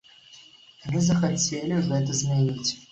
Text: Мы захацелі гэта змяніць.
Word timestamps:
Мы 0.93 1.03
захацелі 1.11 1.81
гэта 1.91 2.21
змяніць. 2.25 2.69